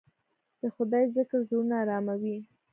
د 0.61 0.63
خدای 0.75 1.05
ذکر 1.15 1.39
زړونه 1.47 1.75
اراموي. 1.83 2.37